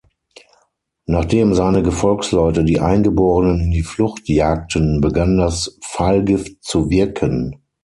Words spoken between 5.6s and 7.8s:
Pfeilgift zu wirken.